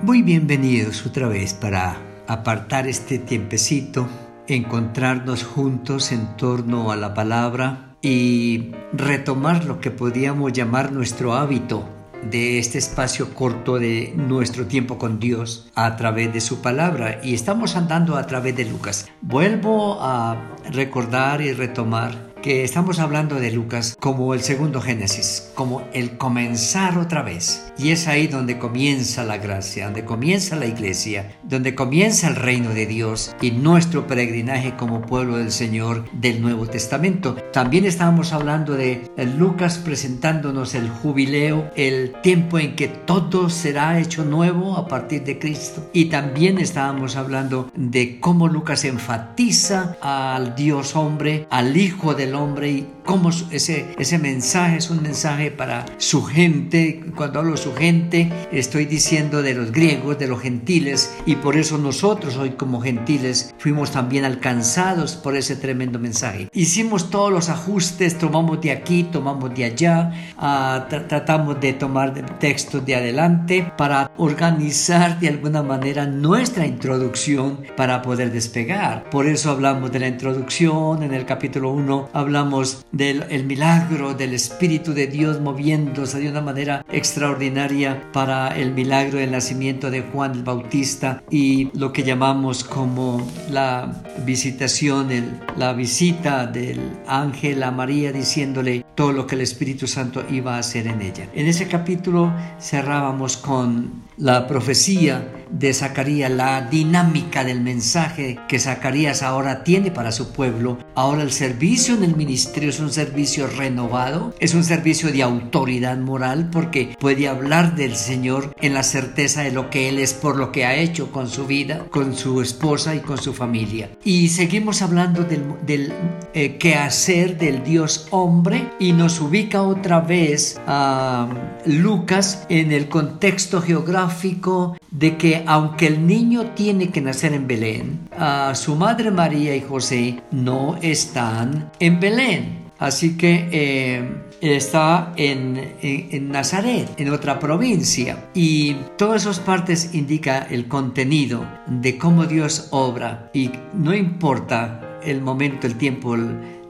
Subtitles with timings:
[0.00, 1.96] Muy bienvenidos otra vez para
[2.28, 4.06] apartar este tiempecito,
[4.46, 11.84] encontrarnos juntos en torno a la palabra y retomar lo que podríamos llamar nuestro hábito
[12.30, 17.34] de este espacio corto de nuestro tiempo con Dios a través de su palabra y
[17.34, 19.08] estamos andando a través de Lucas.
[19.20, 20.36] Vuelvo a
[20.70, 27.22] recordar y retomar estamos hablando de Lucas como el segundo Génesis, como el comenzar otra
[27.22, 27.70] vez.
[27.76, 32.70] Y es ahí donde comienza la gracia, donde comienza la iglesia, donde comienza el reino
[32.70, 37.34] de Dios y nuestro peregrinaje como pueblo del Señor del Nuevo Testamento.
[37.52, 44.24] También estábamos hablando de Lucas presentándonos el jubileo, el tiempo en que todo será hecho
[44.24, 45.88] nuevo a partir de Cristo.
[45.92, 52.70] Y también estábamos hablando de cómo Lucas enfatiza al Dios hombre, al Hijo del hombre
[52.70, 57.00] y cómo ese, ese mensaje es un mensaje para su gente.
[57.16, 61.56] Cuando hablo de su gente, estoy diciendo de los griegos, de los gentiles, y por
[61.56, 66.50] eso nosotros hoy como gentiles fuimos también alcanzados por ese tremendo mensaje.
[66.52, 72.84] Hicimos todos los ajustes, tomamos de aquí, tomamos de allá, ah, tratamos de tomar textos
[72.84, 79.08] de adelante para organizar de alguna manera nuestra introducción para poder despegar.
[79.08, 84.92] Por eso hablamos de la introducción en el capítulo 1, hablamos del milagro del Espíritu
[84.92, 90.42] de Dios moviéndose de una manera extraordinaria para el milagro del nacimiento de Juan el
[90.42, 95.08] Bautista y lo que llamamos como la visitación,
[95.56, 100.58] la visita del ángel a María diciéndole todo lo que el Espíritu Santo iba a
[100.58, 101.28] hacer en ella.
[101.34, 109.22] En ese capítulo cerrábamos con la profecía de Zacarías, la dinámica del mensaje que Zacarías
[109.22, 110.78] ahora tiene para su pueblo.
[110.94, 115.96] Ahora el servicio en el ministerio es un servicio renovado, es un servicio de autoridad
[115.98, 120.36] moral porque puede hablar del Señor en la certeza de lo que Él es por
[120.36, 123.90] lo que ha hecho con su vida, con su esposa y con su familia.
[124.04, 125.92] Y seguimos hablando del, del
[126.34, 131.28] eh, quehacer del Dios hombre y nos ubica otra vez a
[131.64, 138.07] Lucas en el contexto geográfico de que aunque el niño tiene que nacer en Belén,
[138.54, 142.68] su madre María y José no están en Belén.
[142.78, 144.08] Así que eh,
[144.40, 148.28] está en, Nazaret, en otra provincia.
[148.34, 153.30] Y todas esas partes indica el contenido de cómo Dios obra.
[153.32, 156.16] Y no importa el momento, el tiempo,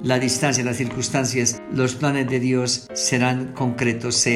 [0.03, 4.27] la distancia, las circunstancias, los planes de Dios serán concretos,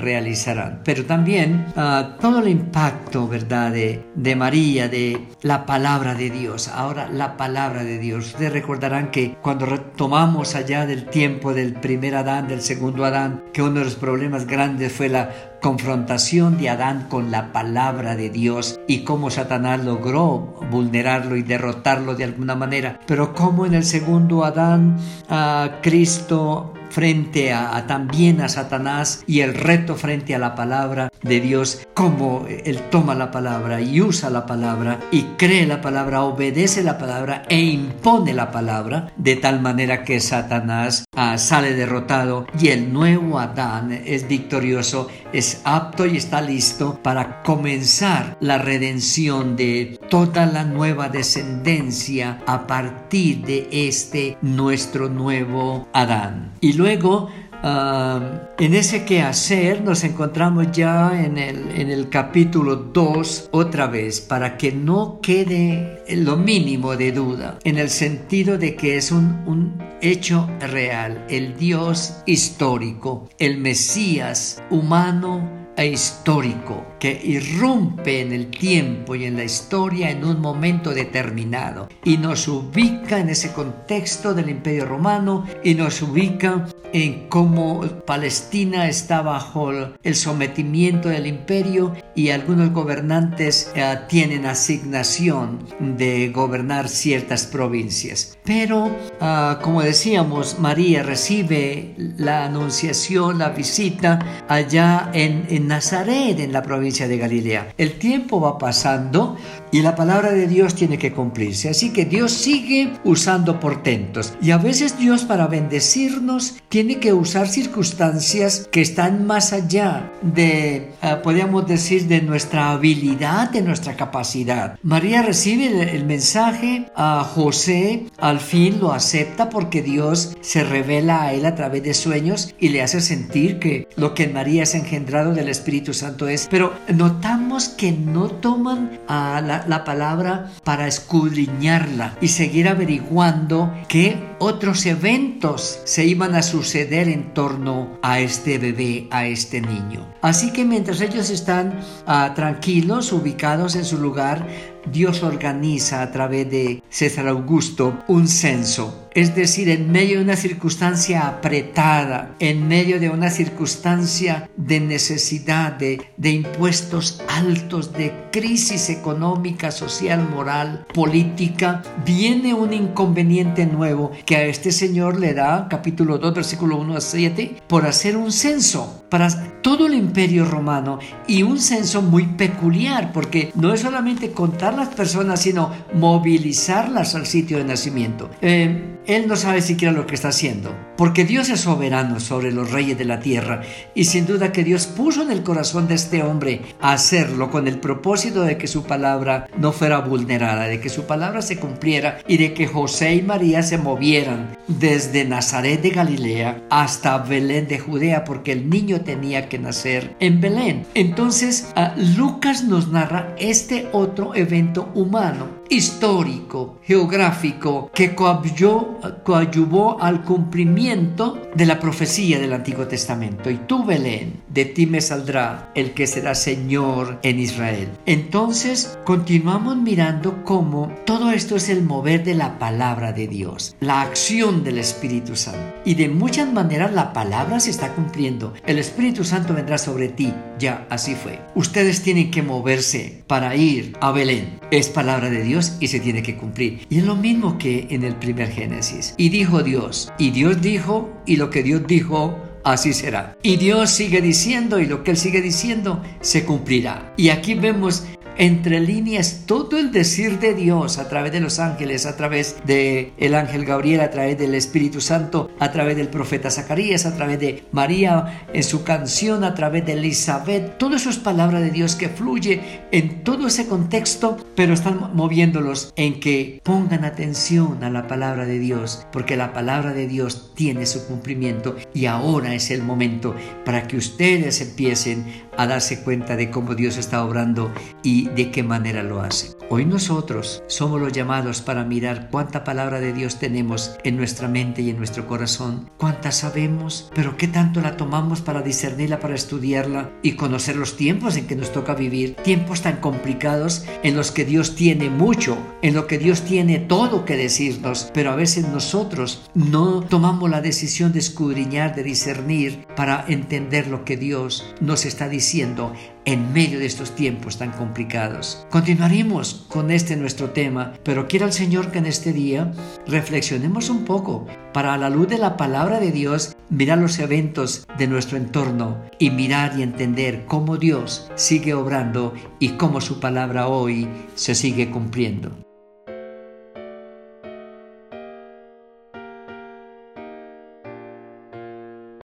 [0.00, 0.80] realizarán.
[0.84, 6.68] Pero también ah, todo el impacto, ¿verdad?, de, María, de la palabra de Dios.
[6.68, 8.26] Ahora, la palabra de Dios.
[8.28, 13.62] Ustedes recordarán que cuando retomamos allá del tiempo del primer Adán, del segundo Adán, que
[13.62, 15.30] uno de los problemas grandes fue la
[15.60, 22.14] confrontación de Adán con la palabra de Dios y cómo Satanás logró vulnerarlo y derrotarlo
[22.14, 23.00] de alguna manera.
[23.06, 24.96] Pero como en el segundo Adán,
[25.28, 31.40] a Cristo frente a, también a Satanás y el reto frente a la palabra de
[31.40, 36.82] Dios, cómo él toma la palabra y usa la palabra y cree la palabra, obedece
[36.82, 42.68] la palabra e impone la palabra, de tal manera que Satanás ah, sale derrotado y
[42.68, 49.98] el nuevo Adán es victorioso, es apto y está listo para comenzar la redención de
[50.08, 56.52] toda la nueva descendencia a partir de este nuestro nuevo Adán.
[56.60, 57.28] Y luego,
[57.62, 64.56] en ese quehacer nos encontramos ya en el, en el capítulo 2 otra vez, para
[64.56, 69.74] que no quede lo mínimo de duda, en el sentido de que es un, un
[70.00, 79.14] hecho real, el Dios histórico, el Mesías humano e histórico que irrumpe en el tiempo
[79.14, 84.50] y en la historia en un momento determinado y nos ubica en ese contexto del
[84.50, 89.70] imperio romano y nos ubica en cómo Palestina está bajo
[90.02, 98.36] el sometimiento del imperio y algunos gobernantes eh, tienen asignación de gobernar ciertas provincias.
[98.44, 98.90] Pero,
[99.20, 106.62] ah, como decíamos, María recibe la anunciación, la visita allá en, en Nazaret, en la
[106.62, 107.74] provincia de Galilea.
[107.78, 109.36] El tiempo va pasando
[109.72, 111.68] y la palabra de Dios tiene que cumplirse.
[111.68, 114.34] Así que Dios sigue usando portentos.
[114.42, 120.92] Y a veces Dios para bendecirnos tiene que usar circunstancias que están más allá de,
[121.02, 124.78] ah, podríamos decir, de nuestra habilidad, de nuestra capacidad.
[124.82, 131.32] María recibe el, mensaje a José, al fin lo acepta porque Dios se revela a
[131.32, 134.74] él a través de sueños y le hace sentir que lo que en María es
[134.74, 140.86] engendrado del Espíritu Santo es, pero notamos que no toman a la, la palabra para
[140.86, 148.58] escudriñarla y seguir averiguando qué otros eventos se iban a suceder en torno a este
[148.58, 150.06] bebé, a este niño.
[150.22, 154.46] Así que mientras ellos están uh, tranquilos, ubicados en su lugar,
[154.86, 159.08] Dios organiza a través de César Augusto un censo.
[159.12, 165.72] Es decir, en medio de una circunstancia apretada, en medio de una circunstancia de necesidad,
[165.72, 174.36] de, de, impuestos altos, de crisis económica, social, moral, política, viene un inconveniente nuevo que
[174.36, 179.02] a este señor le da, capítulo 2, versículo 1 a 7, por hacer un censo
[179.08, 179.28] para
[179.60, 181.00] todo el imperio romano.
[181.26, 187.26] Y un censo muy peculiar, porque no es solamente contar las personas, sino movilizarlas al
[187.26, 188.30] sitio de nacimiento.
[188.40, 192.70] Eh, él no sabe siquiera lo que está haciendo, porque Dios es soberano sobre los
[192.70, 193.62] reyes de la tierra
[193.94, 197.80] y sin duda que Dios puso en el corazón de este hombre hacerlo con el
[197.80, 202.36] propósito de que su palabra no fuera vulnerada, de que su palabra se cumpliera y
[202.36, 208.24] de que José y María se movieran desde Nazaret de Galilea hasta Belén de Judea,
[208.24, 210.86] porque el niño tenía que nacer en Belén.
[210.94, 211.72] Entonces,
[212.16, 214.59] Lucas nos narra este otro evento
[214.94, 223.50] humano histórico, geográfico, que coadyuvó al cumplimiento de la profecía del Antiguo Testamento.
[223.50, 227.88] Y tú, Belén, de ti me saldrá el que será Señor en Israel.
[228.04, 234.02] Entonces, continuamos mirando cómo todo esto es el mover de la palabra de Dios, la
[234.02, 235.60] acción del Espíritu Santo.
[235.84, 238.54] Y de muchas maneras la palabra se está cumpliendo.
[238.66, 240.32] El Espíritu Santo vendrá sobre ti.
[240.58, 241.38] Ya, así fue.
[241.54, 244.58] Ustedes tienen que moverse para ir a Belén.
[244.70, 246.86] Es palabra de Dios y se tiene que cumplir.
[246.88, 249.14] Y es lo mismo que en el primer Génesis.
[249.16, 253.36] Y dijo Dios, y Dios dijo, y lo que Dios dijo, así será.
[253.42, 257.12] Y Dios sigue diciendo y lo que Él sigue diciendo se cumplirá.
[257.16, 258.04] Y aquí vemos
[258.40, 263.12] entre líneas todo el decir de Dios a través de los ángeles, a través de
[263.18, 267.38] el ángel Gabriel, a través del Espíritu Santo, a través del profeta Zacarías, a través
[267.38, 271.96] de María en su canción, a través de Elizabeth, todo eso es palabra de Dios
[271.96, 278.08] que fluye en todo ese contexto, pero están moviéndolos en que pongan atención a la
[278.08, 282.82] palabra de Dios, porque la palabra de Dios tiene su cumplimiento y ahora es el
[282.82, 283.34] momento
[283.66, 285.26] para que ustedes empiecen
[285.58, 287.70] a darse cuenta de cómo Dios está obrando
[288.02, 289.56] y de qué manera lo hace.
[289.68, 294.82] Hoy nosotros somos los llamados para mirar cuánta palabra de Dios tenemos en nuestra mente
[294.82, 300.10] y en nuestro corazón, cuánta sabemos, pero qué tanto la tomamos para discernirla, para estudiarla
[300.22, 304.44] y conocer los tiempos en que nos toca vivir, tiempos tan complicados en los que
[304.44, 309.48] Dios tiene mucho, en lo que Dios tiene todo que decirnos, pero a veces nosotros
[309.54, 315.28] no tomamos la decisión de escudriñar, de discernir para entender lo que Dios nos está
[315.28, 315.92] diciendo
[316.30, 318.64] en medio de estos tiempos tan complicados.
[318.70, 322.72] Continuaremos con este nuestro tema, pero quiero al Señor que en este día
[323.06, 327.84] reflexionemos un poco para a la luz de la palabra de Dios mirar los eventos
[327.98, 333.66] de nuestro entorno y mirar y entender cómo Dios sigue obrando y cómo su palabra
[333.66, 335.69] hoy se sigue cumpliendo.